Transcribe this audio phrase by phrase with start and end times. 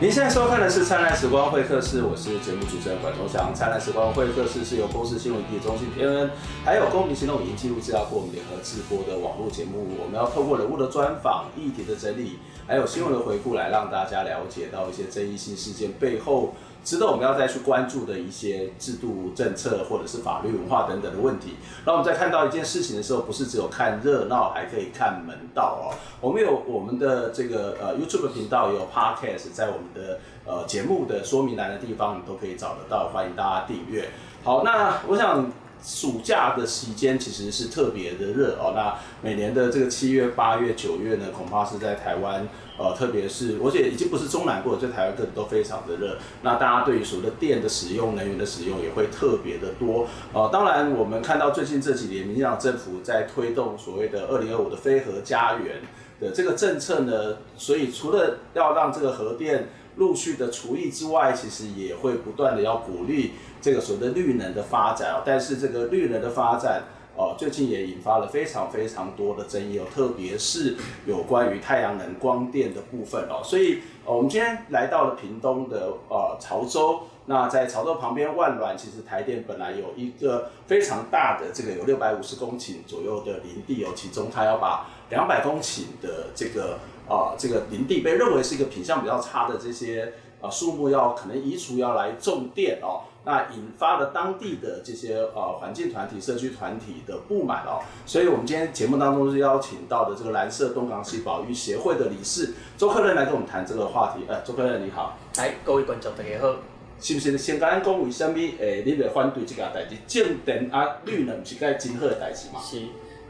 [0.00, 3.52] 您现在收看的是《灿烂时光会客室》，我是节目主持人管中祥。
[3.54, 6.30] 《灿烂时光会客室》是由公司新闻媒体中心天恩，
[6.64, 9.86] 还有公民行动影音记录资料库我们联合制播的网络节目。
[10.02, 16.54] 我们要透过人物的专访、议题的整理，还有新闻的回顾，来让大家了解到一些争议性事件背后。
[16.84, 21.54] 值得我们要再去关注的一些制度、政策，或者是法律、文化等等的问题。
[21.86, 25.96] 那我们在看到一件事情的时候，不是只有看热闹，还可以看门道哦。
[26.20, 33.08] 我们有我们的这个呃 YouTube 频道，也有 Podcast，在我们的呃节目的说明栏的地方，你都可以找得到。
[33.08, 34.10] 欢迎大家订阅。
[34.42, 35.50] 好，那我想
[35.82, 38.74] 暑假的时间其实是特别的热哦。
[38.76, 42.46] 那每年的这个七月、八月、九月呢，恐怕是在台湾。
[42.76, 46.16] 呃，特别是，而且已经不是中南部了，在台湾各地都非常的热。
[46.42, 50.08] 那大家对于所谓的电的使用、能源的使用也会特别的多。
[50.32, 55.82] 呃，当然，我们看到最近这几年，民进党政府在推动所谓的二零二五的非核家园
[56.20, 65.22] 的这个政策呢，所以除了要让这个核电陆续的除役之外，其实也会不断的要鼓励这个所谓的绿能的发展。
[65.24, 66.82] 但是这个绿能的发展。
[67.16, 70.76] 哦，最近也引发了非常非常多的争议哦，特别是
[71.06, 73.40] 有关于太阳能光电的部分哦。
[73.44, 93.02] 所以，呃，我们今天来到了屏东的呃潮州，那在潮州旁边万峦，其实台电本来有一个非常大的这个有六百五十公顷左右的林地哦，其中它要把两百公顷的这个啊、呃、这个林地被认为是一个品相比较差的这些啊树木要可能移除要来种电哦。
[93.24, 104.24] 那引发了当地的这些呃环境团体、社区团体的不满哦，所以我们今天节目当中是邀请到的这个蓝色东港西保育协会的理事周克任来跟我们谈这个话题。
[104.28, 106.54] 呃，周克任你好，来各位观众大家好，
[107.00, 109.96] 是不是先跟咱讲为什么诶你哋反对这个代志？
[110.06, 112.60] 正电啊绿能是个真好的代志嘛？
[112.60, 112.82] 是。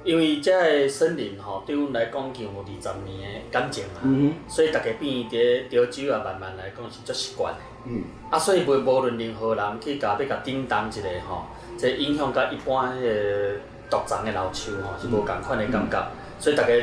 [0.05, 7.61] 因为这个森林吼，对阮来讲已经有二十年的感情啊，嗯、所以大家变伫潮州啊、慢慢来讲是足习惯的。
[7.87, 11.47] 嗯，啊，所以无无论任何人去甲要甲叮当一个吼，
[11.79, 13.55] 这个、影响甲一般迄个
[13.91, 15.99] 独长的老树吼是无共款的感觉。
[15.99, 16.75] 嗯、所以大家，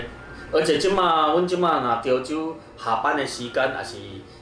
[0.51, 3.97] 而且即马阮即马若潮州下班的时间，也是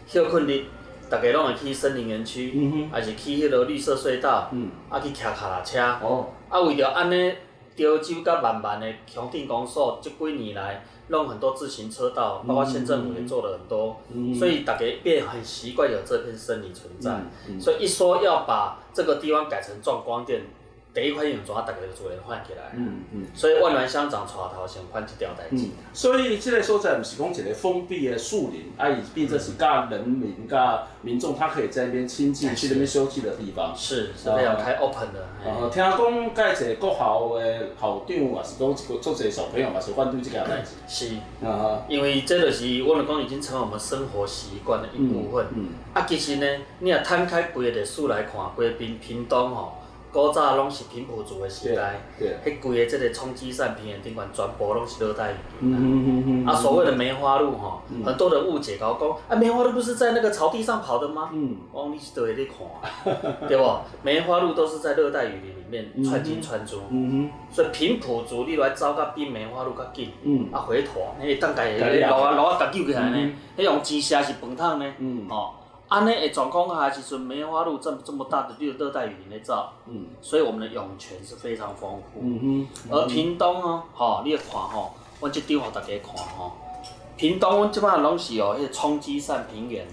[0.07, 0.63] 休困日，
[1.09, 7.33] 大家拢会去森林园区，嗯哼，还是去迄个绿色隧道，嗯，啊去骑脚踏车，哦，啊为着安尼。
[7.79, 17.11] 潮州甲慢慢的乡镇公所，这几年来弄很多自行车道，包括县政府也做了很多，嗯、所以大家变很习惯有这片森林存在。
[17.11, 20.41] 嗯嗯、所以一说要把这个地方改成壮光电。
[20.93, 22.71] 第一块用纸，大家就做人换起来。
[22.75, 23.27] 嗯嗯。
[23.33, 25.65] 所以万峦乡长带头先换这条代志。
[25.93, 33.71] 所以这个所在不是讲一个封闭的树林，啊，伊变成是甲人民、甲民众，他可以在那边亲近、去那边休息的地方。
[33.75, 35.29] 是，是非常开 open 的。
[35.45, 35.95] 呃，听讲
[36.33, 40.71] 介一个国校的校长，也是讲一个做一个小朋友，也是反对这个代志。
[40.87, 41.15] 是。
[41.45, 41.83] 啊。
[41.87, 45.45] 因为这就是我们讲已经成为我们生活习惯的一部分。
[45.55, 45.69] 嗯。
[45.93, 46.47] 啊，其实呢，
[46.79, 49.75] 你若摊开规个历史来看，规平平东吼。
[50.11, 52.01] 古早拢是平埔族的时代，
[52.43, 56.43] 迄规个即个冲击扇平原顶管全部拢是热带雨林。
[56.43, 61.29] 嗯、啊，所谓的梅花鹿吼，嗯、很多人误解搞讲，啊，梅花鹿不是在那个草地上跑的吗？
[61.31, 63.13] 嗯，哦，你是倒会咧看，
[63.47, 63.63] 对不？
[64.01, 66.81] 梅花鹿都是在热带雨林里面穿进穿出。
[66.89, 67.29] 嗯哼。
[67.51, 70.11] 所以平埔族你来走较比梅花鹿较紧。
[70.23, 70.49] 嗯。
[70.51, 73.17] 啊，回头，迄个当家，迄个路啊路啊，甲救起来呢，
[73.55, 74.93] 迄、嗯、用机车是饭桶呢。
[74.97, 75.27] 嗯。
[75.29, 75.51] 哦。
[75.89, 82.21] 安尼的状况下，其实梅花鹿这么这么大的热热带雨林来造，嗯，所以我们的涌泉是非常丰富。
[82.21, 82.91] 嗯哼。
[82.91, 86.51] 而屏东哦，吼，你看吼，我这张互大家看吼，
[87.17, 89.87] 屏东阮即摆拢是哦，迄个冲积扇平原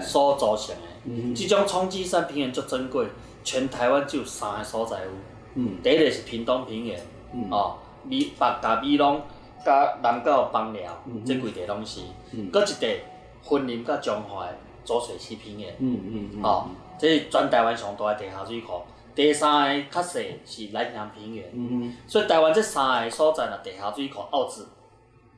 [0.00, 0.82] 所组成的。
[1.04, 1.32] 嗯。
[1.32, 3.06] 这种冲积扇平原足珍贵，
[3.44, 5.10] 全台湾只有三个所在有。
[5.54, 5.76] 嗯。
[5.84, 7.00] 第一个是屏东平原，
[7.32, 9.22] 嗯，哦，美北甲美浓
[9.64, 12.00] 甲南高枋寮，这几块拢是。
[12.32, 12.50] 嗯。
[12.50, 14.44] 搁一块云林甲彰化。
[14.88, 18.80] 浊水溪平原，嗯嗯嗯，哦，这是全台湾上大的地下水库。
[19.14, 24.66] 第三个较细是南洋平原，嗯嗯，所以台湾这三个所在呢，地下水库奥子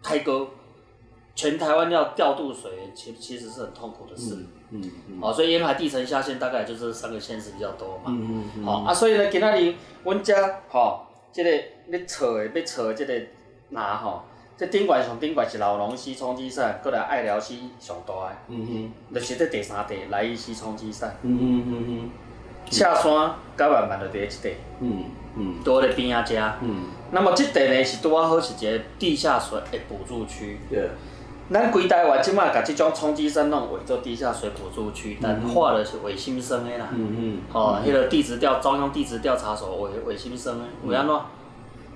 [0.05, 0.47] 太高，
[1.35, 4.37] 全台湾要调度水源，其其实是很痛苦的事，
[4.71, 10.33] 嗯嗯，哦，所以沿海地层下陷大概就是三个县市比较多嘛，嗯嗯好啊，所以呢，今仔日阮遮
[10.69, 11.01] 吼，
[11.33, 11.51] 这个
[11.89, 13.21] 要找的要找的这个
[13.71, 14.23] 拿吼。
[14.61, 22.11] 这顶悬上顶悬是老龙溪冲积扇，过来爱寮溪上大个，嗯哼，就是这第三地来伊溪冲积扇，嗯哼嗯哼，
[22.71, 25.05] 赤山甲慢慢就伫这地，嗯
[25.35, 30.91] 嗯，都在边仔遮，嗯，那么这地呢是拄啊好是一个地下水的补助区，对，
[31.51, 41.17] 咱规台湾即马甲这种冲积扇弄为做地下水补助区，但画的是卫星生的啦，嗯嗯，哦，迄个地质调中央地质调查所卫卫星生的，为安怎？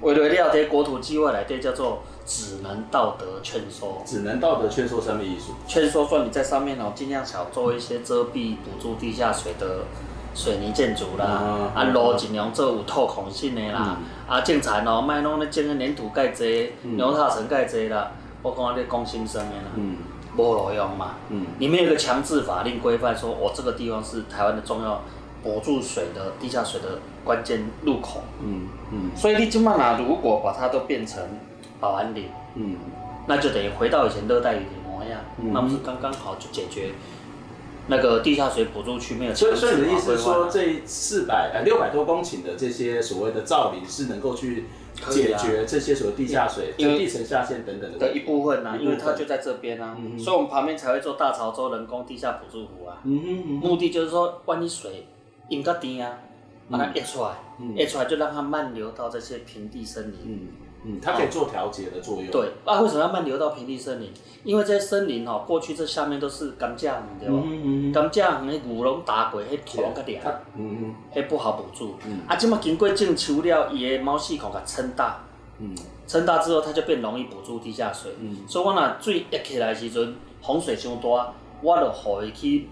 [0.05, 4.03] 为了了在国土计划来对叫做只能道德劝说。
[4.07, 5.53] 只能道德劝说什么意思？
[5.67, 9.85] 劝说说你在上面哦，尽量少做一些遮蔽、堵住地下水的
[10.35, 18.13] 水泥建筑啦，嗯、啊路尽量做有透孔性的啦，嗯、啊建材哦，卖弄那种个粘土盖济、牛踏层盖济啦，
[18.43, 19.73] 我讲你讲心声的啦。
[19.77, 19.97] 嗯
[20.37, 25.01] 无路用嘛，嗯，里面有个强制法令规范，说我这个地方是台湾的重要
[25.45, 31.23] 补助水的地下水的关键入口，嗯嗯，所以你今嘛拿如果把它都变成
[31.81, 32.77] 保安林，嗯，
[33.27, 36.91] 那就等于回到以前热带雨林模样，嗯、那不是刚刚好就解决
[37.89, 39.35] 那个地下水补助区没有？
[39.35, 44.65] 所以所以你的意思是说，这四百呃六百多公顷的这些所谓的造林是能够去。
[45.11, 52.99] 解决这些所谓地下水、因为地层下陷等等的的一部分啊，因为它就在这边啊，所以我们旁边才会做大潮州人工地下补助湖啊。
[53.03, 55.09] 目的就是说，万一水
[55.49, 56.21] 引个低啊，
[56.71, 57.31] 把它溢出来，
[57.77, 60.19] 溢出来就让它慢流到这些平地森林。
[60.25, 60.49] 嗯
[60.87, 62.27] 嗯，它可以做调节的作用。
[62.31, 64.13] 对，啊，为什么要慢流到平地森林？
[64.43, 67.43] 因为这些森林哦，过去这下面都是甘蔗，对吧？
[67.91, 70.23] 甘蔗那牛龙打鬼，那土拢较凉，
[70.55, 71.95] 嗯嗯，迄不好补助。
[72.29, 75.25] 啊，这么经过种树了，伊的毛细孔给撑大，
[75.59, 75.75] 嗯，
[76.07, 78.13] 撑大之后，它就变容易补助地下水。
[78.21, 81.33] 嗯，所以我若水溢起来的时阵，洪水伤大，
[81.63, 82.69] 我就让伊去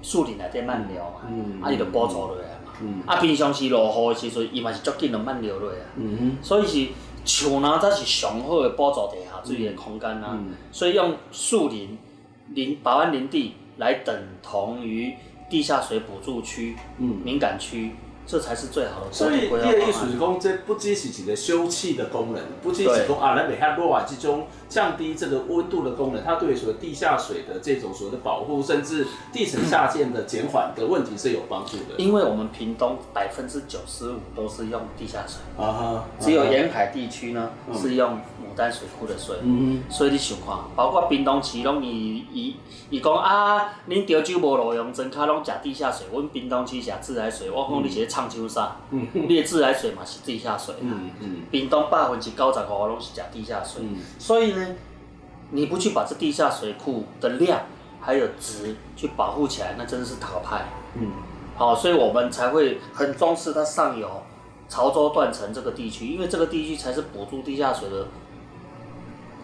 [0.00, 2.61] 树林内底慢流嘛，嗯，啊，伊就补助落来嘛。
[2.80, 5.78] 嗯，啊，平常时落雨的时阵，伊嘛是足紧就慢流落来。
[5.96, 6.88] 嗯哼，所以是。
[7.24, 10.36] 树呢，才是上好的补助地下水的空间啊，
[10.72, 11.96] 所以用树林
[12.48, 15.14] 林保安林地来等同于
[15.48, 17.92] 地下水补助区、嗯、敏感区。
[18.32, 19.12] 这才是最好的。
[19.12, 31.98] 所以，你的意思是讲，这不只是一个休憩的功能，不只是讲啊，来北下落瓦之中降低这个温度的功能，它对所谓地下水的这种所谓的保护，甚至地层下陷的减缓的问题是有帮助的。
[31.98, 38.18] 因为我们屏东百分之九十五都是用地下水，啊哈，只有沿海地区呢是用
[38.52, 39.36] 牡丹水库的水。
[39.42, 42.56] 嗯，所以你想看，包括冰东市拢伊伊
[42.90, 47.50] 伊讲啊，恁潮州无路用，真卡拢食地下水，阮冰东区食自来水。
[47.50, 48.12] 我讲你是。
[48.12, 54.74] 唱秋沙，嗯，你的自来水嘛是地下水，嗯嗯，冰东百分之九十五拢是食地下水，嗯，所以呢，
[55.52, 57.62] 你不去把这地下水库的量
[58.00, 60.66] 还有值去保护起来，那真的是淘汰，
[60.96, 61.10] 嗯，
[61.56, 64.10] 好，所以我们才会很重视它上游
[64.68, 68.08] 潮州断层这个地区，因为这个地区才是补助地下水的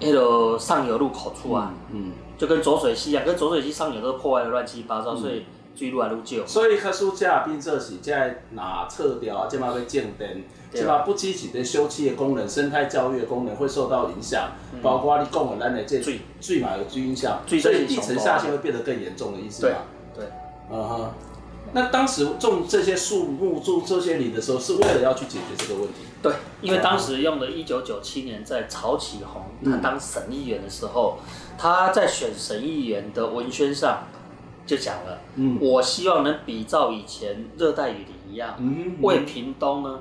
[0.01, 5.45] 那个上游入口处啊，嗯，就跟浊水溪一样，跟浊水溪上游都破坏的乱七八糟，所以。
[5.79, 9.47] 水越来越少，所以特殊这变做是在哪撤掉啊？
[9.49, 10.27] 这嘛要建灯，
[10.73, 14.51] 这嘛不积极的休憩的功能、生态教育的功能会受到影响，
[14.83, 19.77] 包括你讲的咱的这水水嘛有水影响，所以地层下陷会变得更严重的意思嘛？
[20.17, 20.25] 对，
[20.69, 21.11] 嗯哼。
[21.73, 26.08] 那当时种这些树木、种这些林的时候，是为了要去解决这个问题？
[26.23, 31.19] 对，因为当时用的一九九七年在曹启宏他当省议员的时候，
[31.57, 34.05] 他在选省议员的文宣上。
[34.69, 40.01] 就讲了，嗯，我希望能比照以前热带雨林一样，嗯，为屏东呢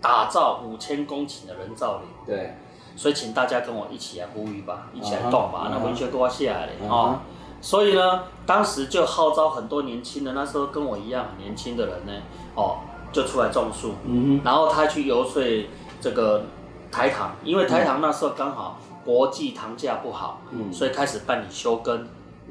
[0.00, 2.08] 打造五千公顷的人造林。
[2.24, 2.56] 对，
[2.94, 7.20] 所以请大家跟我一起来呼吁吧，一起来动吧，那文宣都要下来了啊。
[7.60, 12.12] 所以呢，当时就号召很多年轻人，那时候跟我一样很年轻的人呢，
[12.54, 12.78] 哦，
[13.16, 15.42] 就出来种树，嗯，然后他去游说
[16.02, 16.44] 这个
[16.92, 22.06] 台糖，因为台糖那时候刚好国际糖价不好，嗯，所以开始办理休耕。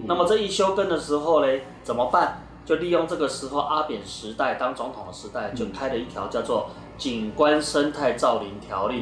[0.08, 1.54] 那么这一休耕的时候呢，
[1.84, 2.42] 怎么办？
[2.66, 6.68] 就利用这个时候阿扁时代当总统的时代，就开了一条叫做
[7.00, 9.02] 《景观生态造林条例》。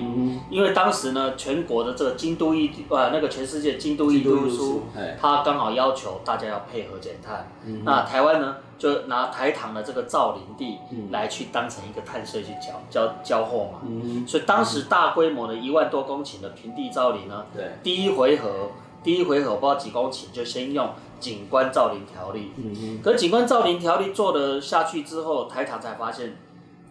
[0.49, 4.83] 因为当时呢，全国的这个京都议啊，那个全世界京都议定书，
[5.17, 7.49] 它刚好要求大家要配合减碳。
[7.85, 10.77] 那台湾呢，就拿台糖的这个造林地
[11.11, 13.79] 来去当成一个碳税去交交交货嘛。
[14.27, 18.71] 所以当时大规模的一万多公顷的平地造林呢，对第一回合。
[19.03, 22.53] 第一回合不知道几公顷，就先用景观造林条例。
[22.55, 23.01] 嗯。
[23.03, 26.37] 可是景观造林条例做了下去之后，台糖才发现，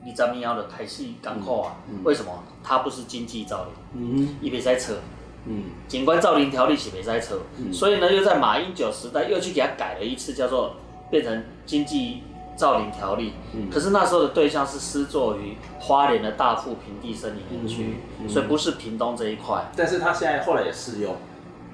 [0.04, 2.44] 你咱们要的台戏港口啊，嗯嗯、为什么？
[2.62, 3.72] 它不是经济造林。
[3.94, 4.37] 嗯哼。
[4.42, 4.92] 一别在扯。
[5.46, 5.64] 嗯。
[5.88, 7.38] 景观造林条例是别在扯。
[7.56, 7.72] 嗯。
[7.72, 10.75] 所以呢，又在马英九时代又去给他改了一次，叫做
[11.12, 12.25] 变成经济
[12.57, 13.35] 造林条例。
[13.54, 13.71] 嗯。
[13.71, 19.71] 可是那时候的对象是施作于花莲的大富平地森林园区，所以不是屏东这一块。
[19.76, 21.14] 但是他现在后来也适用。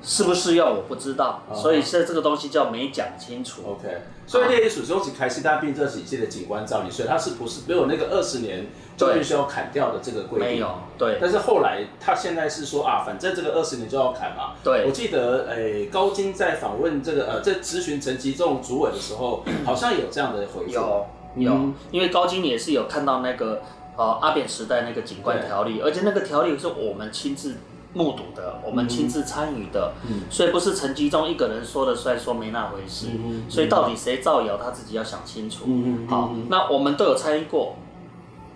[0.00, 3.62] 适不适用我不知道，所以现在这个东西叫没讲清楚。
[3.66, 8.68] OK，所以那些属于是开西大病这几届的景观造林，所以它是不是没有那个二十年
[8.98, 10.48] 就必须要砍掉的这个规定？
[10.48, 11.18] 没有，对。
[11.20, 14.54] 但是后来他现在是说啊，反正这个二十年就要砍嘛。
[14.64, 14.84] 对。
[14.84, 20.70] 我记得诶，高金在访问这个呃，在咨询陈吉仲主委的时候， 好像有这样的回复。
[20.70, 21.52] 有有，
[21.92, 23.62] 因为高金也是有看到那个
[23.96, 27.54] 呃阿扁时代那个警官条例，而且那个条例是我们亲自
[27.92, 33.06] 目睹的，我们亲自参与的，嗯、所以不是陈吉中一个人说了算，说没那回事。
[33.12, 35.64] 嗯、所以到底谁造谣，他自己要想清楚。
[35.66, 37.76] 嗯、好，那我们都有参与过。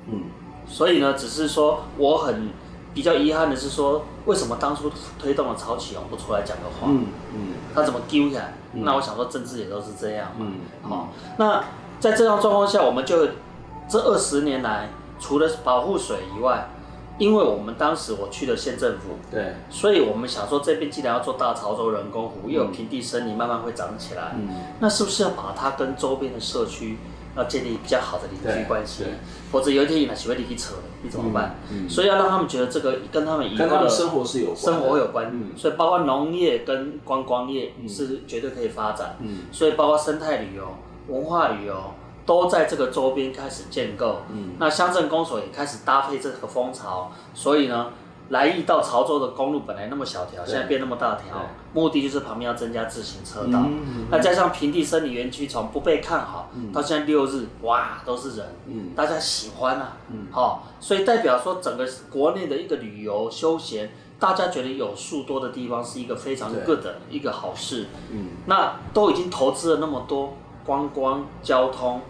[0.06, 0.22] 嗯，
[0.66, 2.50] 所以呢，只是说我很
[2.94, 6.86] 比较遗憾的是说，为什么当初推动了曹启荣不出来讲个话？
[6.88, 7.40] 嗯嗯，
[7.74, 8.54] 他怎么丢下来？
[8.74, 10.46] 嗯、那我想说，政治也都是这样嘛。
[10.46, 11.64] 嗯，好，那
[12.00, 13.28] 在这样状况下，我们就
[13.88, 16.68] 这二十年来，除了保护水以外，
[17.18, 24.48] 因为我们当时我去了县政府，对，所以我们想说这边既然要做大潮州人工湖，又有平地森林慢慢会长起来，嗯，
[24.80, 26.98] 那是不是要把它跟周边的社区？
[27.36, 29.04] 要建立比较好的邻居关系，
[29.50, 31.56] 否则有一天你喜欢你去扯，你怎么办？
[31.70, 40.76] 嗯嗯、所以要让他们觉得这个跟他们以后的生活是有生活有关，嗯、所以包括农业跟观光业是绝对可以发展，嗯、所以包括生态旅游、
[41.08, 41.94] 文化旅游
[42.26, 47.90] 都在这个周边开始建构，嗯、那乡镇公所也开始搭配这个风潮，所以呢。
[48.32, 51.36] 来义到潮州的公路本来那么小条，现在变那么大条，
[51.74, 53.62] 目的就是旁边要增加自行车道。
[54.10, 58.46] 那加上平地森林园区从不被看好，到现在六日哇都是人，
[58.96, 59.98] 大家喜欢啊，
[60.30, 67.88] 好，所以代表说整个国内的一个旅游休闲，大家觉得有树多的地方是一个非常 good 的一个好事。
[68.10, 68.28] 嗯。
[68.46, 72.00] 那都已经投资了那么多观光、交通，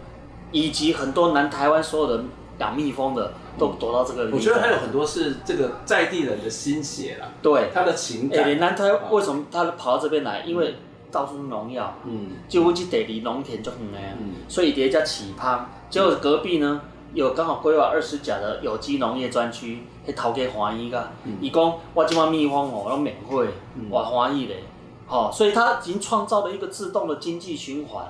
[0.53, 2.23] 以及很多南台湾所有的
[2.59, 3.33] 养蜜蜂的。
[3.59, 4.37] 都躲到这个里面。
[4.37, 8.45] 我觉得还有很多是这个在地人的心血啦，对，他的情感。
[8.45, 10.43] 哎，南台为什么他跑到这边来？
[10.47, 10.77] 因为
[11.11, 15.67] 到处是农药，嗯，就会去地离农田就很难，嗯，所以叠加起泡。
[15.91, 16.81] 结果隔壁呢
[17.13, 23.49] 有刚好规划二十甲的有机农业专区，去头家欢喜噶，伊讲我今晚蜜蜂哦，拢免费，
[23.91, 24.65] 我欢喜嘞，
[25.07, 28.07] 好，所以他已经创造了一个自动的经济循环，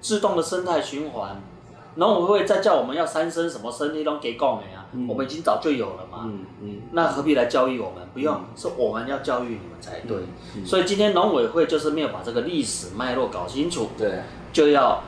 [0.00, 1.40] 自动的生态循环。
[1.96, 5.06] 农委会再叫我们要三生什么生，你都给讲的呀？
[5.08, 6.22] 我们已经早就有了嘛。
[6.24, 6.76] 嗯嗯。
[6.92, 8.06] 那何必来教育我们？
[8.12, 10.18] 不用，是我们要教育你们才对。
[10.64, 15.02] 所以今天农委会就是没有把这个历史脉络搞清楚，对，就要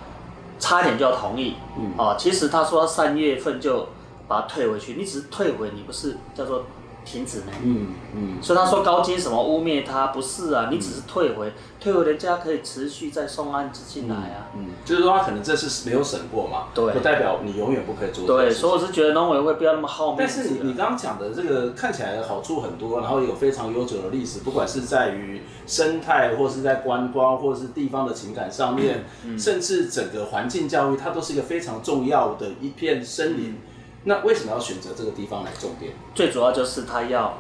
[0.59, 1.55] 差点就要同意。
[1.79, 1.93] 嗯。
[1.97, 3.89] 啊，其实他说三月份就
[4.29, 6.65] 把它退回去，你只是退回，你不是叫做。
[7.05, 7.53] 停止呢？
[7.63, 14.51] 嗯嗯，所以他说高金什么污蔑他不是啊，你只是退回，退回人家可以持续再送案子进来啊。
[14.57, 18.27] 嗯，就是说他可能这次没有审过嘛，对，不代表你永远不可以做。
[18.27, 20.35] 对，所以我是觉得农委会不要那么好面子。
[20.37, 29.05] 但是你你刚刚讲的这个看起来好处很多，然后有非常悠久的历史，不管是在于生态，或是在观光，或是地方的情感上面，
[29.39, 33.59] 甚至整个环境教育，它都是一个非常重要的一片森林。
[34.05, 35.93] 那为什么要选择这个地方来种电？
[36.15, 37.39] 最主要就是它要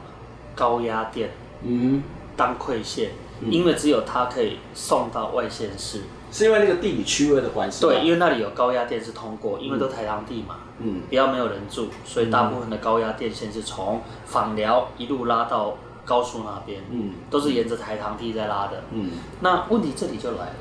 [0.54, 1.31] 高压电，
[1.62, 2.02] 嗯，
[2.37, 6.02] 当馈线，嗯、因为只有它可以送到外县市。
[6.31, 7.83] 是因为那个地理区位的关系？
[7.83, 14.00] 对，因为那里有高压电是通过，因为都台糖地嘛，嗯，比较没有人住，所以大部分的高压电线是从
[14.31, 19.11] 枋寮一路拉到高速那边，嗯，都是沿着台糖地在拉的，嗯。
[19.40, 20.54] 那问题这里就来了，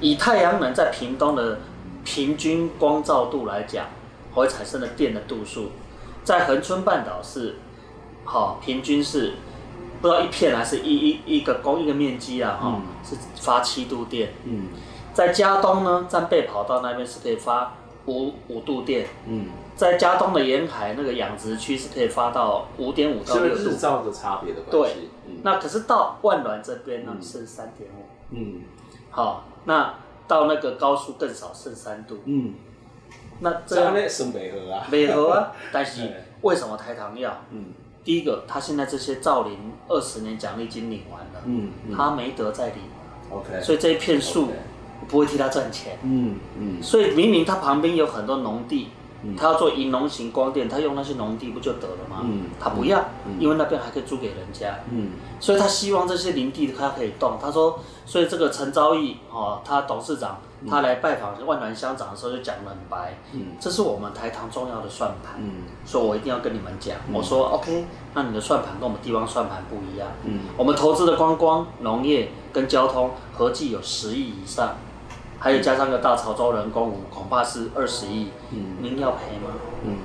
[0.00, 1.58] 以太阳能在屏东的
[2.04, 3.86] 平均光照度来讲。
[4.34, 5.70] 会产生的电的度数，
[6.24, 7.56] 在恒春半岛是，
[8.24, 9.34] 好、哦、平均是，
[10.00, 14.32] 不知道一片还是一一一个公一个面积啊，哈、哦，嗯、是发七度电。
[14.44, 14.68] 嗯，
[15.12, 17.74] 在加东呢，在北跑道那边是可以发
[18.06, 19.06] 五五度电。
[19.26, 23.70] 嗯，在加东的沿海那个养殖区是可以发到五点五到六度。
[23.76, 24.96] 照的差别的关系。
[24.96, 28.06] 对，嗯、那可是到万峦这边呢，剩三点五。
[28.30, 28.62] 嗯，
[29.10, 29.94] 好，那
[30.26, 32.18] 到那个高速更少，剩三度。
[32.24, 32.54] 嗯。
[33.42, 34.08] 那这样呢？
[34.08, 35.52] 是美合啊，美合啊。
[35.72, 36.10] 但是
[36.42, 37.36] 为什么台糖要？
[37.50, 37.66] 嗯，
[38.04, 39.56] 第一个，他现在这些造林
[39.88, 42.76] 二十年奖励金领完了，嗯，他没得再领
[43.30, 44.48] ，OK，所以这一片树
[45.08, 48.88] 不会替他赚钱，嗯嗯，所以明明他旁边有很多农地。
[49.38, 52.22] 他要做银农型光电，他用那些农地不就得了吗？
[52.24, 53.04] 嗯，他不要，
[53.38, 54.80] 因为那边还可以租给人家。
[54.90, 57.38] 嗯，所以他希望这些林地他可以动。
[57.40, 63.18] 他说，所以这个陈昭义哦，他董事长他来拜访万峦乡长的时候就讲得很白。
[63.32, 65.34] 嗯，这是我们台糖重要的算盘。
[65.38, 66.96] 嗯，所以我一定要跟你们讲。
[67.12, 70.08] 我说 OK，那你的算盘跟我们地方算盘不一样。
[70.24, 74.76] 嗯，我们投资的观光、农业跟交通合计有十亿以上。
[75.38, 78.28] 还有加上个大潮州人工湖，恐怕是二十亿。
[78.52, 79.50] 嗯，您要赔吗？
[79.84, 79.96] 嗯，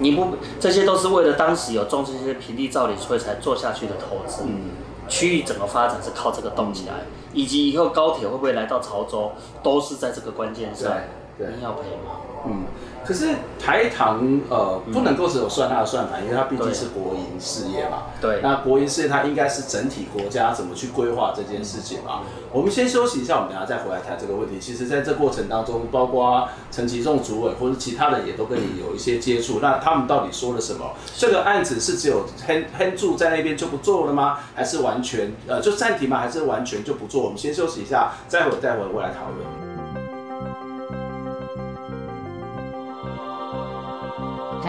[0.00, 4.42] 你不，这些都是为了当时有种这些平地造林，所以才做下去的投资。
[4.46, 4.72] 嗯，
[5.08, 9.32] 区域整个发展是靠这个动起来，嗯、以及以后高铁会不会来到潮州，
[9.62, 10.92] 都是在这个关键上。
[11.38, 12.16] 对，您要赔吗？
[12.48, 12.64] 嗯。
[13.06, 18.02] 可是台糖呃不能够只有算它的算盘，因为它毕竟是国营事业嘛。
[18.20, 18.40] 对。
[18.42, 22.22] 那国营事业它应该是整体国家怎么去规划这件事情嘛？
[22.50, 24.58] 我们先休息一下，我们等下再回来谈这个问题。
[24.58, 29.60] 其实在这过程当中，包括陈其仲主委或者其他的也都跟你有一些接触。
[29.62, 30.90] 那他们到底说了什么？
[31.16, 34.38] 这个案子是只有 hand 住在那边就不做了吗？
[34.52, 36.18] 还是完全呃就暂停吗？
[36.18, 37.22] 还是完全就不做？
[37.22, 39.75] 我们先休息一下，再会再回过来讨论。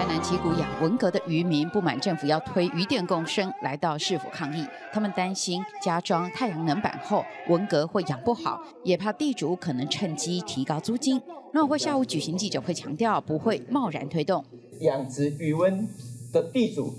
[0.08, 4.66] 南七股养文革的渔民不满政府要推渔电共生，来到市府抗议。
[4.94, 11.22] 他们担心加装太阳能板后，文革会养不好，也怕地主可能趁机提高租金。
[11.54, 14.44] 农委会下午举行记者会，强调不会贸然推动。
[14.80, 15.86] 养殖渔温
[16.32, 16.96] 的地主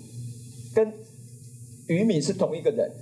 [0.75, 0.93] 跟
[1.87, 2.93] 渔民是同一个人。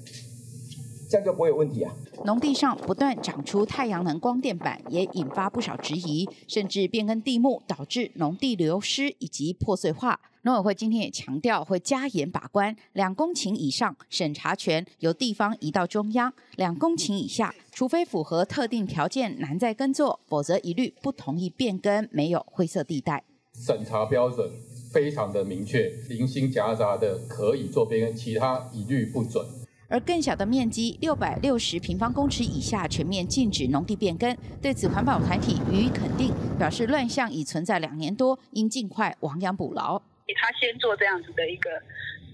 [1.08, 1.94] 这样就不会有问题啊！
[2.24, 10.20] 农地上不断长出太阳能光电板，也引发不少质疑，甚至变更地目，导致农地流失以及破碎化。
[10.42, 23.24] 农委会今天也强调会加严把关，两公顷以上审查权由地方移到中央，两公顷以下，除非符合特定条件难再耕作，否则一律不同意变更，没有灰色地带。
[23.54, 24.50] 审查标准
[24.92, 29.44] 非常的明确，零星夹杂的可以做变更，其他一律不准。
[29.88, 34.36] 而更小的面积，六百六十平方公尺以下，全面禁止农地变更。
[34.60, 40.02] 对此，环保团体予以肯定，表示乱象已存在两年多，应尽快亡羊补牢。
[40.34, 41.70] 他先做这样子的一个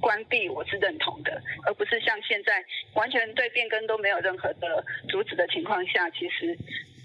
[0.00, 6.56] 关闭，我是认同的，而不是像现在完全对变更都没有任何的阻止的情况下，其实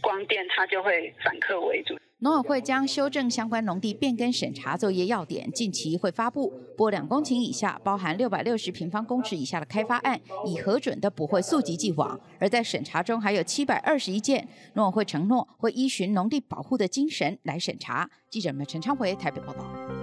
[0.01, 1.97] 光电它就会反客为主。
[2.19, 6.51] 农委会将修正相关农地变更审查作业要点，近期会发布。
[6.75, 12.19] 拨两公顷以下，包含六百六十平方公尺以下的开发案，已核准的不会溯及既往。
[12.39, 18.09] 而在审查中还有七百二十一件，农委会承诺会依循农地保护的精神来审查。
[18.31, 19.96] 记者们陈昌回台北报道。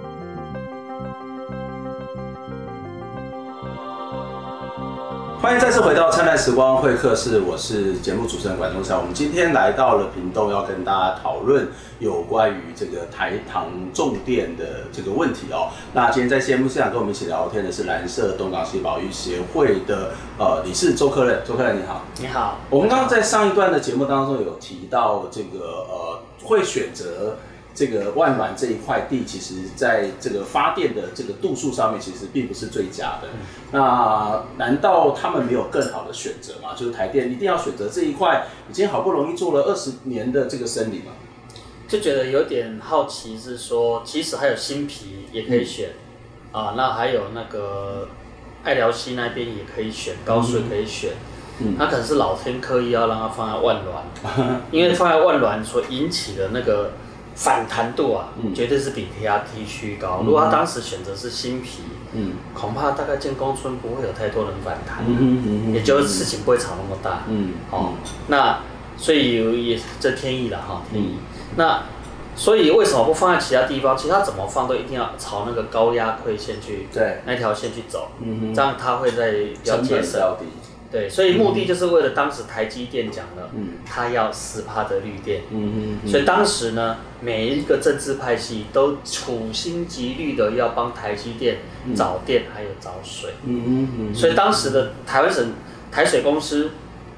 [5.45, 8.99] 欢迎再次回到灿烂时光会客室，我是节目主持人管中祥。
[8.99, 15.69] 我们今天来到了屏东，要跟大家讨论有关于这个台糖重电的这个问题哦。
[15.93, 22.03] 那今天在节目现场跟我们一起聊天的是蓝色东港溪保育协会的呃理事周克任，周克任你好。
[22.19, 22.57] 你好。
[22.71, 27.37] 我们刚刚在上一段的节目当中有提到这个呃会选择。
[27.75, 33.29] 这个万峦这一块地，其实在这个发电的这个度数上面，其实并不是最佳的。
[33.73, 36.75] 那难道他们没有更好的选择吗？
[36.77, 41.11] 就是台电一定要选择这一块已经好不容易做了二十年的这个森林吗？
[41.89, 45.91] 就觉得有点好奇，是说其实还有新皮也可以选、
[46.53, 48.09] 嗯、啊，那还有那个
[48.63, 51.11] 爱寮溪那边也可以选，高水可以选。
[51.59, 56.93] 嗯，那可能是老天刻意要让它放在万峦， 因为放在万峦所引起的那个。
[57.35, 60.19] 反弹度啊，嗯、绝对是比 TRT 区高。
[60.21, 67.95] 嗯、如果他当时选择是新皮，嗯，恐怕大概建工村不会有太多人反弹，嗯也就是事情不会吵那么大，嗯，哦，
[68.29, 68.61] 那
[68.97, 71.07] 所以也这天意了哈，天意。
[71.07, 71.19] 嗯、
[71.57, 71.83] 那
[72.37, 73.97] 所以为什么不放在其他地方？
[73.97, 80.21] 其他怎么放都一定要朝那个高压馈线去，对，那条线去走，嗯哼，这样它会在标节省。
[80.95, 91.59] 对，所以目的就是为了当时台积电讲了，嗯，他要十趴的绿电，嗯嗯，所以当时呢，每一个政治派系都处心积虑的要帮台积电
[91.97, 95.55] 找电，还有找水，嗯嗯嗯，所以当时的台湾省
[95.91, 96.71] 台水公司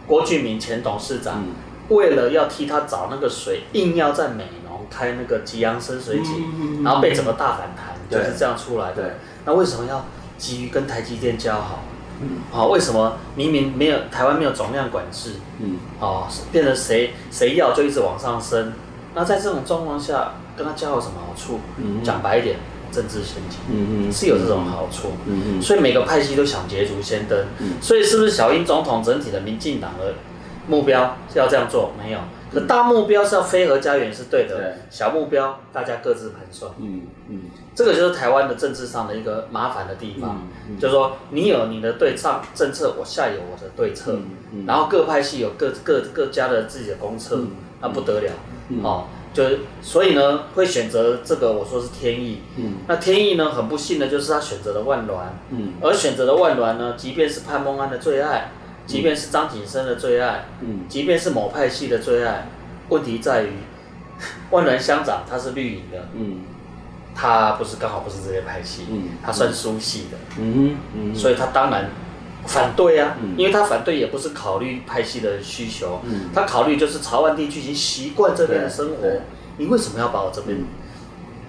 [0.06, 1.44] 郭俊明前董事长，
[1.90, 9.16] 为了要替他找那个水，硬要在美浓开那个吉阳深水井，然后被整个大反弹，就是这样出来的。
[9.44, 10.06] 那为什么要
[10.38, 11.84] 急于跟台积电交好？
[12.20, 15.34] 嗯，好，为什么明明没有台湾没有总量管制？
[15.60, 18.72] 嗯，哦，变成谁谁要就一直往上升。
[19.14, 21.60] 那在这种状况下，跟他交有什么好处？
[21.78, 22.56] 嗯，讲白一点，
[22.92, 23.58] 政治陷阱。
[23.70, 25.12] 嗯嗯，是有这种好处。
[25.26, 27.46] 嗯嗯，所以每个派系都想捷足先登。
[27.58, 30.14] 嗯，所以是不是小英总统整体的民进党的
[30.66, 31.92] 目标是要这样做？
[32.02, 32.18] 没有。
[32.52, 36.70] 可大目标是要飞蛾家园是对的，对小目标大家各自盘算。
[36.78, 37.40] 嗯嗯，
[37.74, 44.18] 这个就是台湾的政治上的一个麻烦的地方，嗯嗯、就是说你有你的对上政策，我下有我的对策，
[44.66, 48.32] 然后各派系有各各各家的自己的公策，嗯、那不得了。
[48.68, 49.44] 嗯、哦，就
[49.82, 52.42] 所以呢，会选择这个，我说是天意。
[52.56, 55.20] 嗯，那天意呢，很不幸的就是他选择了万峦。
[55.50, 58.52] 嗯，而选择了万峦呢，即便是潘孟安的最爱。
[58.86, 62.46] 即便是张景生的最爱，嗯，即便是某派系的最爱，
[62.88, 63.50] 问题在于
[64.50, 66.38] 万峦乡长他是绿营的，嗯，
[67.14, 71.90] 他不是刚好不是这些派系，嗯，他算苏系的，嗯嗯，所以他当然
[72.46, 79.20] 反对啊，嗯，因为他反对也不是考虑派系的需求，嗯，他考虑就是潮湾地区已经习惯这边的生活，
[79.56, 80.58] 你为什么要把我这边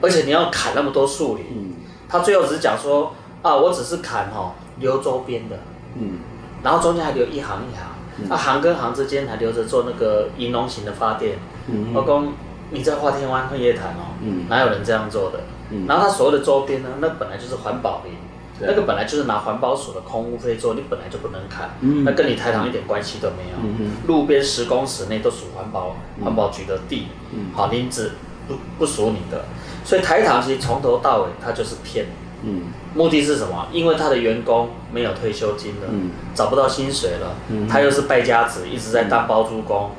[0.02, 1.74] 而且你要砍那么多树林，嗯，
[2.10, 5.56] 他最后只是讲说啊，我只是砍哦，留周边的，
[5.96, 6.20] 嗯，
[6.68, 12.28] 然后中间还留一行一行，那、行跟行之间还留着做那个银龙型的发电，嗯，我讲
[12.72, 15.40] 你在花天湾、夜谈哦，嗯，哪有人这样做的？
[15.72, 18.12] 嗯，然后他所有的周边呢，那本来就是环保林。
[18.60, 23.88] 那个本来就是拿环保署的空屋费做，你本来就不能砍，嗯、那跟你台糖一点关系都没有。
[24.08, 28.14] 路边十公尺内都属环保环保局的地，嗯、好林子
[28.48, 29.46] 不不属你的，
[29.86, 32.08] 所以台糖其实从头到尾它就是骗。
[32.44, 32.64] 嗯，
[32.98, 33.68] 目的是什么？
[33.72, 39.92] 因为他的员工没有退休金了，嗯、找不到薪水了，嗯、他又是败家子，一直在当包租公，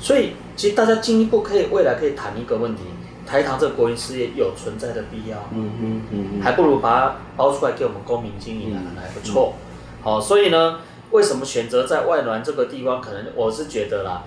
[0.00, 2.82] 所以其实大家进一步可以未来可以谈一个问题。
[3.26, 9.54] 台糖这个国营事业有存在的必要，嗯嗯嗯，还不如把它包出来给我们公民经营，可能还不错。
[10.00, 10.78] 好，所以呢，
[11.10, 13.00] 为什么选择在外峦这个地方？
[13.00, 14.22] 可能我是觉得啦，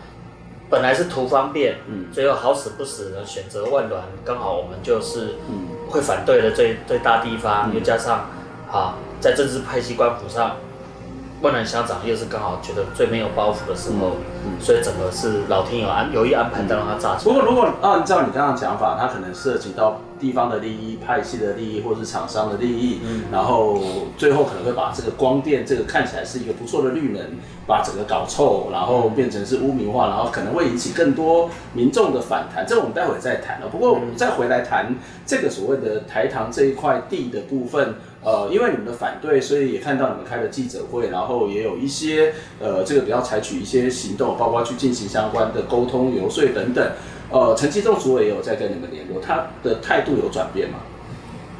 [0.69, 5.35] 本来是图方便，嗯，最后好死不死的选择万峦，刚好我们就是
[5.89, 8.29] 会反对的最最大地方，又加上
[8.71, 10.55] 啊，在政治派系官府上。
[11.41, 17.33] 万峦乡长又是刚好觉得最没有包袱的时候，嗯嗯、所以整个是老天有安有意安排，让他炸起来。
[17.33, 23.81] 不过如果按照你刚刚讲法，它可能涉及到地方的利益、派系的利益，或是厂商的利益，嗯、然后
[24.17, 27.23] 最后可能会把这个光电这个看起来是一个不错的绿能，
[27.65, 32.65] 把整个搞臭，然后变成是污名化，然后可能会引起更多民众的反弹。
[32.67, 33.67] 这个我们待会再谈了。
[33.67, 34.93] 不过我们再回来谈
[35.25, 37.95] 这个所谓的台糖这一块地的部分。
[38.21, 46.91] 呃，因为你们的反对，所以也看到你们开了记者会，然后也有一些呃，这个比较采取一些行动，包括去进行相关的沟通、游说等等。
[47.31, 50.79] 呃，陈吉仲主委也有在跟你们联络，他的态度有转变吗？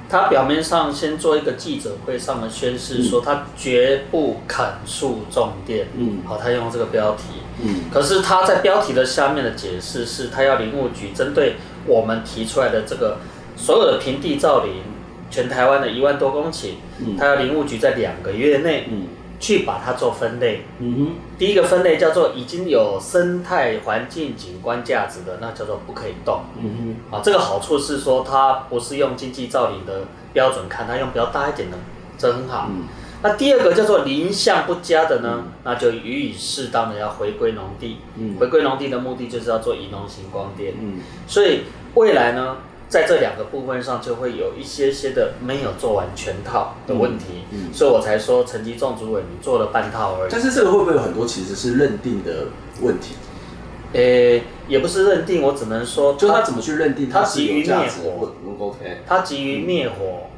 [0.10, 5.88] 他表面上先做一个记者会上的宣誓，说他绝不砍树种电。
[5.96, 7.24] 嗯，好，他用这个标题。
[7.64, 13.20] 嗯，可是他在标题的下面的解释是，他要林务局针对我们提出来的这个
[13.56, 14.82] 所有的平地造林。
[15.30, 16.72] 全台湾的一万多公顷，
[17.18, 18.90] 它要林务局在两个月内
[19.40, 20.66] 去把它做分类。
[20.80, 26.42] 嗯哼，第一个分类叫做已经有生态环境景观价值的，那叫做不可以动。
[26.62, 31.78] 嗯哼，啊，这个好处是说它不是用经济造林的标准看，它用比较大一点的，
[32.18, 32.68] 这很好。
[32.70, 32.84] 嗯，
[33.22, 38.00] 那第二个叫做林相不佳的呢，那就予以适当的要回归农地。
[38.18, 40.74] 嗯，回归农地的目的就是要做银农型光电。
[40.82, 41.62] 嗯，所以
[41.94, 42.58] 未来呢？
[42.90, 50.30] 在这两个部分上，就会有一些些的没有做完全套的问题，嗯嗯、所以我才说陈吉仲主委你做了半套而已。
[50.32, 52.48] 但是这个会不会有很多其实是认定的
[52.82, 53.14] 问题？
[53.94, 60.29] 呃、欸，也不是认定，我只能说，就他怎么去认定他急于灭火？OK，他急于灭火。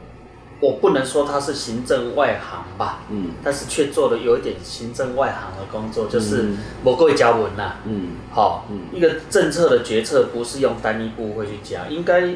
[0.62, 6.52] 我不能说他是行政外行吧，嗯，但是却做了有一点行政外行的工作，就是
[6.84, 12.36] 某个加文呐，嗯，好，嗯，一个政策的决策不是用单一部会去讲，应该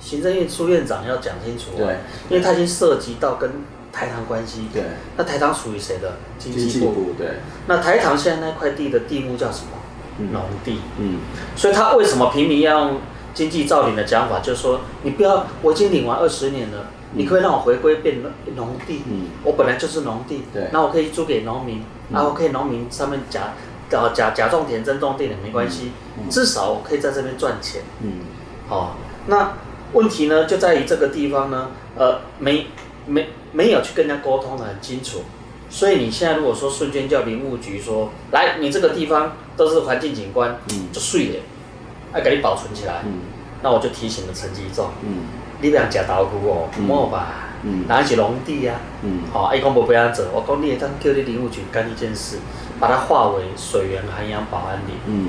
[0.00, 3.48] 行政院苏院长要讲清楚，对，因为他已经涉及到跟
[3.92, 4.82] 台糖关系，对，
[5.16, 6.14] 那台糖属于谁的？
[6.38, 9.70] 经济部，对，那台糖现在那块地的地目叫什么？
[10.32, 11.20] 农地，嗯，
[11.56, 13.00] 所以他为什么平民要用
[13.32, 14.40] 经济造林的讲法？
[14.40, 16.86] 就是说你不要，我已经领完二十年了。
[17.12, 18.18] 你可以让我回归变
[18.54, 23.54] 农地，嗯、我本来就是农地，那我可以租给农民，然后可以农民上面假
[23.88, 25.90] 假假假种田真种地的没关系，
[26.30, 27.82] 至少我可以在这边赚钱。
[28.02, 28.20] 嗯，
[28.68, 28.90] 好、哦，
[29.26, 29.54] 那
[29.92, 32.66] 问题呢就在于这个地方呢，呃，没
[33.06, 35.22] 没没有去跟人家沟通的很清楚，
[35.68, 41.34] 所以你现在如果说瞬间叫林务局说，来，你这个地方都是环境景观，嗯，就碎了，
[42.14, 43.14] 要给你保存起来，嗯，
[43.64, 45.39] 那我就提醒了陈吉仲，嗯。
[45.60, 47.50] 你别讲豆腐哦，莫吧，
[47.86, 48.80] 哪是农地啊？
[49.32, 52.38] 好，伊讲无要安做，我讲你会当叫你林务局干一件事，
[52.78, 54.96] 把它划为水源涵养保安林。
[55.06, 55.28] 嗯，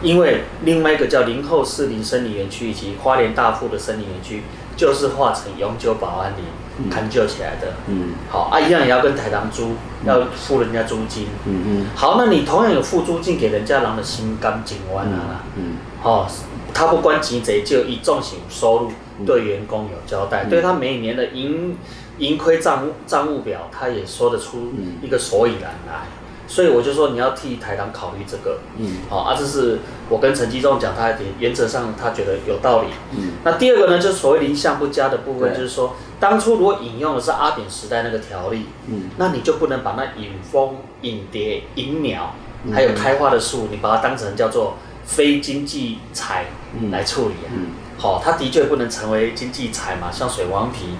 [0.00, 4.42] 因为另外一个叫林后四林森林园区以及花莲大富的森林园区，
[4.76, 7.74] 就是划成永久保安林，砍救起来的。
[7.86, 9.74] 嗯，好啊，一样也要跟台糖租，
[10.06, 11.26] 要付人家租金。
[11.44, 15.44] 嗯嗯，好，那你同样有付租金给人家，人的心甘情愿啊。
[15.56, 16.26] 嗯，好，
[16.72, 18.92] 他不管钱多就以重型收入。
[19.24, 21.76] 对员工有交代，嗯、对他每年的盈
[22.18, 26.02] 盈亏账务账务表，他也说得出一个所以然来。
[26.04, 28.58] 嗯、所以我就说你要替台糖考虑这个。
[28.78, 32.88] 嗯，好啊，这是我跟陈基仲讲，他原则上他觉得有道理。
[33.12, 42.34] 嗯，那第二个呢，就是所谓林项不佳的部分，就是说当初如果引用的是阿扁时代那个条例，嗯，那你就不能把那引蜂引蝶引鸟，
[42.72, 46.46] 还有开花的树，你把它当成叫做非经济财
[46.90, 47.50] 来处理啊。
[47.52, 47.66] 嗯嗯
[48.06, 50.96] 好，它的确不能成为经济财嘛，像水黄皮，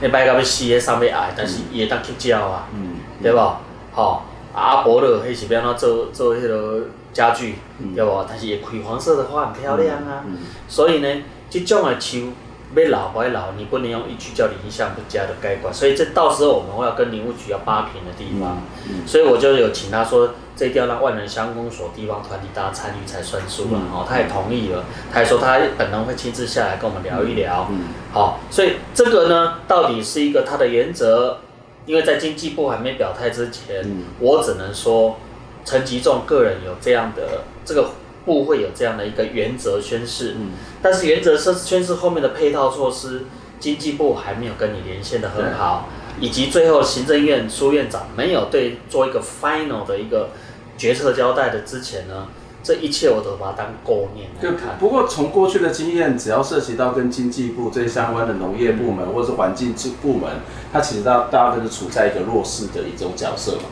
[0.00, 3.60] 那摆到要死的上面矮，但是也当去浇啊，嗯，对吧？
[3.92, 7.56] 好，阿伯乐迄是要安怎做做迄个家具，
[7.94, 8.24] 对吧？
[8.26, 10.24] 但是也葵黄色的花很漂亮啊，
[10.66, 12.32] 所以呢，这种的树
[12.74, 31.38] 要老不要老，你不能用一句叫你印象不佳的概括，所以这到时候我们会要跟林务局要扒平的地方，嗯嗯、所以我就有请他说，这一定要让万人乡公所地方团体大家参与才算数了，哦、嗯，他也同意了，他也说他本人会亲自下来跟我们聊一聊，嗯，好，所以这个呢，到底是一个他的原则，
[31.86, 35.16] 因为在经济部还没表态之前，嗯、我只能说
[35.64, 37.90] 陈吉仲个人有这样的这个。
[38.26, 40.50] 部会有这样的一个原则宣誓，嗯、
[40.82, 43.22] 但是原则宣宣誓后面的配套措施，
[43.58, 45.88] 经济部还没有跟你连线的很好，
[46.20, 50.30] 以及最后行政院苏院长没有对做一个 final 的一个
[50.76, 52.26] 决策交代的之前呢，
[52.62, 54.76] 这一切我都把它当过念来看。
[54.78, 60.28] 不过从过去的经验，只要涉及到跟经济部这相关的农业部门或者是环境部门，
[60.72, 63.62] 它其实大大部分是处在一个弱势的一种角色嘛。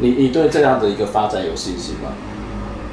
[0.00, 2.12] 你你对这样的一个发展有信心吗？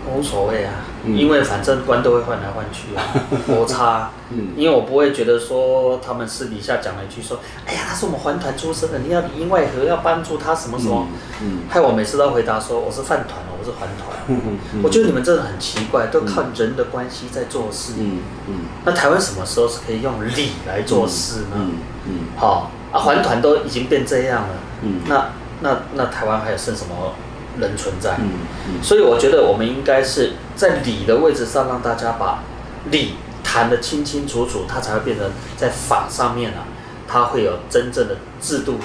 [0.08, 0.74] 无所谓啊，
[1.06, 3.02] 因为反正官都会换来换去啊，
[3.48, 4.10] 摩擦。
[4.32, 11.08] 嗯，因为我不会觉得说他们私底下讲了一句说，哎呀，他是我们环团出身的，你要里应外合，要帮助他什么什么。
[11.42, 14.18] 嗯，害我每次都回答说我是饭团，我是环团。
[14.28, 14.42] 嗯
[14.74, 17.94] 嗯，我觉得你们真的很奇怪，都靠人的关系在做事。
[18.00, 21.56] 嗯嗯，那台湾什么时候是可以用理来做事呢？
[21.56, 21.72] 嗯
[22.08, 24.50] 嗯，好啊，环团都已经变这样了。
[24.82, 25.30] 嗯，那
[25.62, 27.14] 那那台湾还有剩什么？
[27.60, 28.30] 人存在，嗯
[28.68, 32.44] 嗯、所以我觉得我们应该是在理的位置上，让大家把
[32.92, 36.68] 理谈得清清楚楚，它才会变成在法上面啊，
[37.08, 38.76] 它会有真正的制度，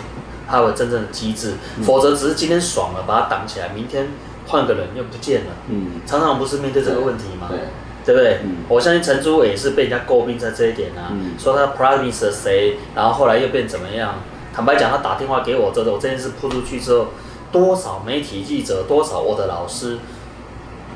[0.49, 4.09] 它会有真正的机制，嗯、否则只是今天爽了把它挡起来，明天
[4.47, 5.51] 换个人又不见了。
[5.69, 7.49] 嗯，常常不是面对这个问题吗？
[7.49, 7.59] 对，
[8.05, 8.41] 对不对？
[8.45, 14.15] 嗯、我相信陈主委也是被人家诟病在这一点啊，嗯、说他 promise 了谁，然后后来又变怎么样？
[14.55, 17.09] 坦白讲，他打电话给我，这我这件事铺出去之后。
[17.53, 19.99] 多少媒体记者，多少我的老师，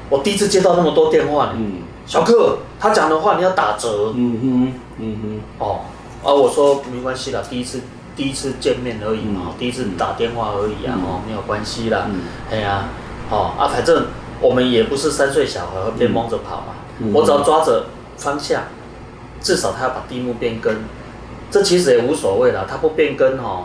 [0.08, 1.52] 我第一次接到那么多电话呢。
[1.56, 4.12] 嗯，小克，他讲的话你要打折。
[4.14, 5.40] 嗯哼，嗯哼。
[5.58, 5.80] 哦，
[6.22, 7.80] 啊，我说没关系啦，第一次
[8.14, 12.06] 第一次见面而已嘛，嗯、第一次打电话而已啊，哦、嗯，没有关系啦。
[12.08, 12.20] 嗯。
[12.50, 12.84] 哎呀，
[13.30, 14.06] 哦啊，反正
[14.40, 17.86] 我们也不是三岁小孩会被蒙着跑嘛，嗯、我只要抓着
[18.16, 18.62] 方向，
[19.40, 20.76] 至少他要把地目变更，
[21.50, 23.64] 这其实也无所谓啦，他不变更哦。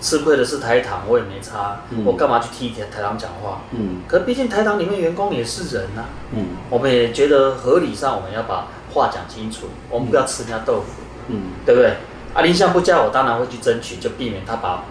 [0.00, 3.62] 吃亏的是台糖，我也没差，嗯、我干嘛去替台台糖讲话？
[3.72, 6.08] 嗯，可毕竟台糖里面员工也是人呐、啊。
[6.32, 11.02] 嗯，我们也觉得合理上，我们要把话讲清楚，我们不要吃人家豆腐。
[11.28, 11.96] 嗯，对不对？
[12.32, 14.84] 啊，林相不加，我当然会去争取，就避免他把，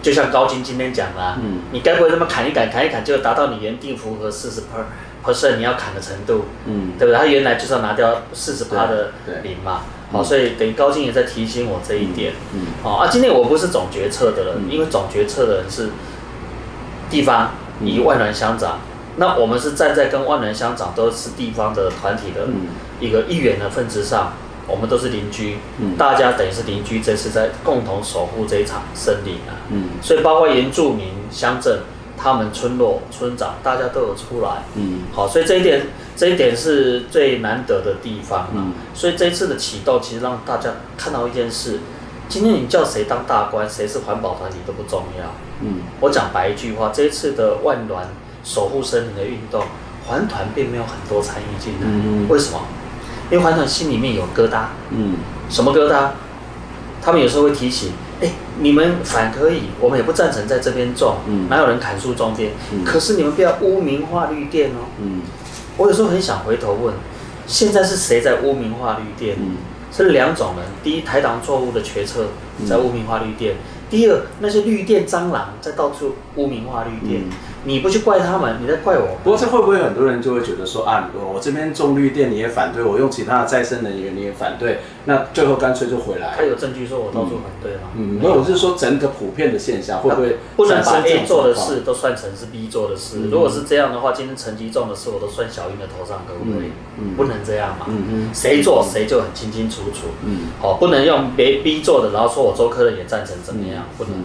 [0.00, 4.84] 就像高金今天讲的、啊，嗯，你该不会这么砍一砍，砍一砍就达到你原定符合四十 per
[5.24, 6.44] percent 你要砍的程度？
[6.64, 7.18] 嗯，对不对？
[7.18, 9.82] 他原来就是要拿掉四十趴的零嘛。
[10.12, 12.32] 好，所以等于高进也在提醒我这一点。
[12.54, 15.90] 嗯，好啊，今天我不是总决策的人，因为总决策的人是
[17.10, 17.50] 地方
[17.82, 18.78] 以万峦乡长，
[19.16, 22.48] 那我们是站在跟万峦乡长都是地方的团体的
[23.00, 24.34] 一个一员的份子上，
[24.68, 25.58] 我们都是邻居，
[25.98, 29.58] 大家等于是邻居，这是在共同守护这一场森林啊。
[29.70, 31.80] 嗯，所以包括原住民乡镇。
[32.16, 41.80] 他们村落村长大家都有出来，嗯，好，所以这一点这一点是最难得的地方，嗯，所以这一次的启动其实让大家看到一件事，
[42.28, 45.24] 今天你叫谁当大官，谁是环保团体都不重要，
[45.60, 48.00] 嗯，我讲白一句话，这一次的万峦
[48.42, 49.62] 守护森林的运动，
[50.06, 52.60] 环团并没有很多参与进来，嗯，为什么？
[53.30, 55.16] 因为环团心里面有疙瘩，嗯，
[55.50, 56.10] 什么疙瘩？
[57.02, 57.92] 他们有时候会提醒。
[58.20, 62.52] 哎，你们反可以，我们也不赞成在这边种，嗯、哪有人砍树种电？
[62.72, 64.88] 嗯、可是你们不要污名化绿电哦。
[65.02, 65.20] 嗯、
[65.76, 66.94] 我有时候很想回头问，
[67.46, 69.36] 现在是谁在污名化绿电？
[69.38, 69.56] 嗯、
[69.92, 72.28] 是两种人：第一，台党错误的决策
[72.66, 73.58] 在污名化绿电；嗯、
[73.90, 77.22] 第二，那些绿电蟑螂在到处污名化绿电。
[77.66, 79.18] 嗯你不去怪他们，你在怪我。
[79.24, 86.34] 不过这会不会很多人就会觉得说啊，我这边种绿电你也反对，我用其他的再生能源你也反对，那最后干脆就回来。
[86.36, 87.88] 他有证据说我到处反对吗？
[87.96, 93.28] 嗯，没有，我是说整个普遍的现象会不会不能把 A 做的事都算成是 B 做的事？
[93.30, 96.70] 如果是这样的话，今天成绩重的事我都算小英的头上，可不可以？
[96.98, 97.86] 嗯不能这样嘛。
[97.88, 98.30] 嗯嗯。
[98.32, 100.06] 谁做谁就很清清楚楚。
[100.24, 100.50] 嗯。
[100.60, 103.84] 好，不能用别 B 做的，然后说我周科的也赞成怎么样？
[103.98, 104.12] 不能。
[104.14, 104.24] 嗯。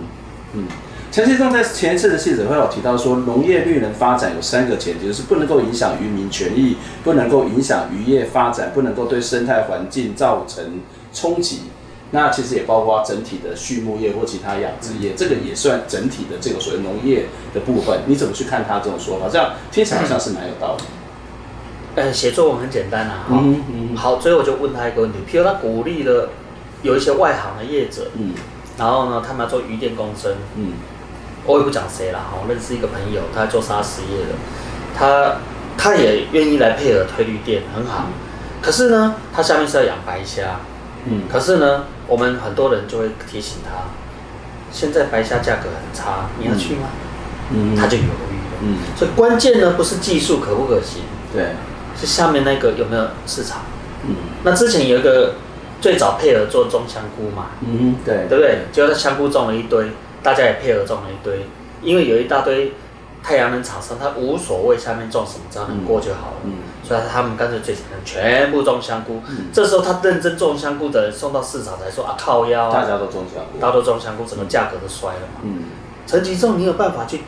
[1.12, 10.80] 陈吉仲在前一次的记者会有提到说，农业绿能发展有三个前提，就是不能够影响渔民权益，不能够影响渔业发展，不能够对生态环境造成
[11.14, 11.64] 冲击。
[12.12, 18.02] 那其实也包括整体的畜牧业或其他养殖业，这个也算整体的这个所谓农业的部分。
[18.06, 19.28] 你怎么去看他这种说法？
[19.30, 20.84] 这样听起来好像是蛮有道理。
[21.96, 23.28] 呃，写作文很简单啊。
[23.30, 23.96] 嗯嗯。
[23.98, 26.30] 好，所以我就问他一个问题，譬如他鼓励了
[26.84, 28.34] 有一些外行的业者，嗯，
[28.78, 30.74] 然后呢，他们要做渔电共生，嗯。
[31.44, 34.36] 我也不讲谁了哈，我认识一个朋友，他做砂石业的，
[34.96, 35.38] 他
[35.76, 38.10] 他也愿意来配合推绿电，很好。
[38.62, 40.60] 可是呢，他下面是要养白虾，
[41.06, 43.86] 嗯，可是呢，我们很多人就会提醒他，
[44.72, 46.90] 现在白虾价格很差，你要去吗？
[47.50, 48.60] 嗯，他就犹豫了。
[48.62, 51.02] 嗯，所以关键呢不是技术可不可行，
[51.34, 51.56] 对，
[52.00, 53.62] 是下面那个有没有市场。
[54.06, 55.34] 嗯，那之前有一个
[55.82, 58.60] 最早配合做种香菇嘛，嗯，对，对不对？
[58.72, 59.92] 结果他香菇种了一堆，
[60.24, 61.48] 大家也配合种了一堆，
[61.82, 62.72] 因为有一大堆。
[63.24, 66.38] 太阳能厂商他无所谓下面种什么，只要能过就好了。
[66.44, 69.22] 嗯，所以他们干脆最简单，全部种香菇。
[69.30, 75.42] 嗯，这时候他认真种香菇的人送到市场才说啊，靠腰啊，大家都种香菇，大家都种香菇，整个价格都摔了嘛。
[75.44, 75.66] 嗯，
[76.08, 77.22] 陈吉仲，你有办法去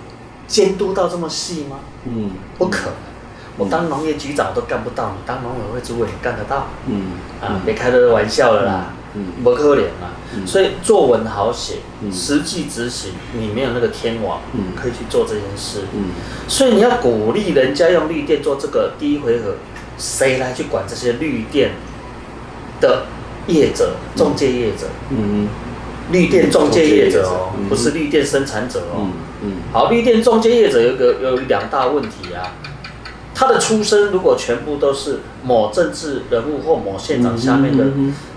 [0.48, 1.78] 监督到这么细吗？
[2.06, 3.13] 嗯，不可能。
[3.58, 6.68] 我当农业局长都干不到，你当农委会主委你干得到？
[6.88, 8.94] 嗯，啊，别开这个玩笑了啦。
[9.16, 10.10] 嗯，不可怜嘛。
[10.46, 11.76] 所以作文好写，
[12.12, 14.42] 实际执行你没有那个天网，
[14.76, 15.82] 可以去做这件事。
[15.94, 16.06] 嗯
[16.48, 19.56] 所以你要鼓励人家用绿电做这个第一回合，
[20.00, 21.74] 谁来去管这些绿电
[22.82, 23.06] 的
[23.46, 24.88] 业者、中介业者？
[25.12, 25.48] 嗯，
[26.12, 29.10] 绿电中介业者哦，不是绿电生产者哦。
[29.44, 32.56] 嗯，好，绿电中介业者有个有两大问题啊，
[33.34, 37.86] 他的出身如果全部都是某政治人物或某县长下面的。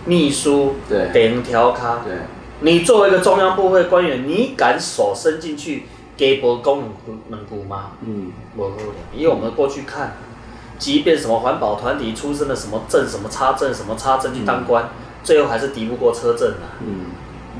[0.08, 2.14] 秘书对，点条咖对，
[2.60, 6.92] 你作为一个中央部会官员，你敢手伸进去给博公
[7.26, 7.90] 能股吗？
[8.06, 8.86] 嗯，不可能。
[9.12, 10.16] 因为我们过去看，
[10.78, 14.88] 即便什么环保团体出身的什么证、什么差证、什么差证去当官，嗯、
[15.24, 16.78] 最后还是敌不过车震啊。
[16.86, 17.06] 嗯，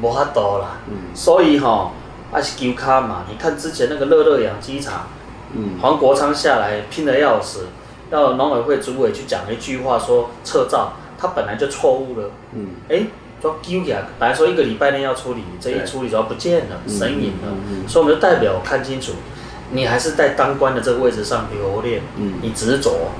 [0.00, 0.78] 无法度啦。
[0.88, 1.90] 嗯，所以哈，
[2.30, 3.24] 还是求卡嘛。
[3.28, 5.08] 你看之前那个乐乐养鸡场，
[5.56, 7.66] 嗯，黄国昌下来拼的要死，
[8.10, 10.92] 要农委会主委去讲一句话说撤照。
[11.18, 13.04] 他本来就错误了，嗯，哎，
[13.40, 19.12] 说丢起来，本来说一个礼拜内要处理，这一处理就要不见了，神隐了，所以我们就代表看清楚，
[19.70, 23.12] 你还是在当官的这个位置上留恋，嗯，你执着，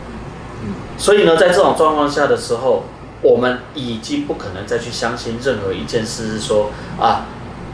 [0.63, 2.85] 嗯，所以呢，在这种状况下的时候，
[3.23, 6.71] 我们已经不可能再去相信任何一件事，是说
[7.01, 7.25] 啊，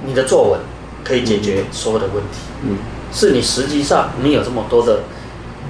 [0.07, 0.61] 你的作文
[1.03, 2.79] 可以解决所有的问题，嗯，
[3.13, 5.01] 是你实际上你有这么多的。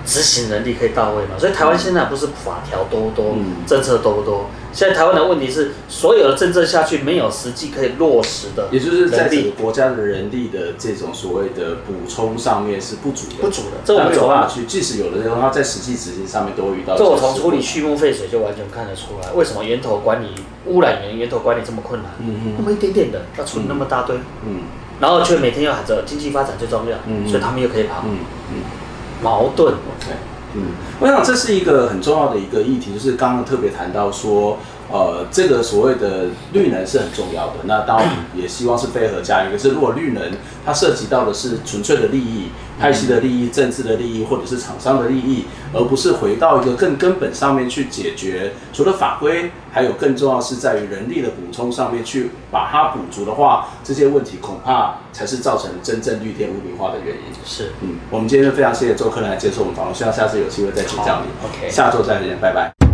[0.04, 1.38] 执行能力可以到位嘛？
[1.38, 4.46] 所以台湾现在不是法条多不多，嗯、政策多不多？
[4.72, 13.76] 现在台湾的问题是，所有的政策下去没有实际可以落实的，也就是在这个国家的人力的这种所谓的补充上面是不足的，不足的。
[13.84, 16.98] 这我没有办法去，即使有的人他在实际执行上面都会遇到。
[16.98, 20.26] 这我从处理畜牧废水就完全看得出来，为什么源头管理
[20.66, 22.10] 污染源源头管理这么困难？
[22.18, 24.62] 嗯嗯，那么一点点的要处理那么大堆，嗯，
[25.02, 28.18] 然后却每天要喊着经济发展最重要，嗯，所以他们又可以跑，嗯
[28.50, 28.62] 嗯。
[29.20, 30.12] 矛盾，OK，
[30.54, 30.62] 嗯，
[31.00, 34.58] 我想这是一个很重要的一个议题，就是刚刚特别谈到说，
[34.90, 39.52] 呃，这个所谓的绿能是很重要的，那当然也希望是非核家园。
[39.52, 40.22] 可是如果绿能
[40.64, 42.50] 它涉及到的是纯粹的利益。
[42.82, 48.52] 派系的利益、政治的利益，或者是厂商的利益，而不是回到一个更根本上面去解决。
[48.72, 57.22] 除了法规，还有更重要是在于人力的补充上面去把它补足的话，这些问题恐怕才是造成真正绿电污名化的原因。
[57.44, 61.30] 是，嗯，我们今天就非常谢谢周克来接受我们访问，希望下次有机会再请教你。
[61.46, 62.91] OK，下周再见，拜拜。